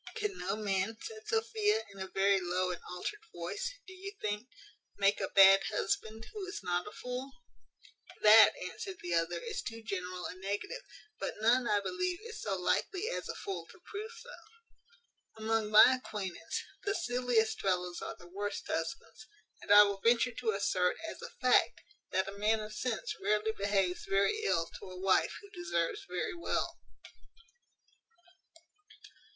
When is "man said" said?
0.55-1.27